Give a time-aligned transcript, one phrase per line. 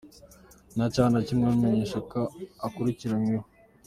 [0.75, 2.19] Nta cyaha na kimwe aramenyeshwa ko
[2.65, 3.45] akurikiranyweho.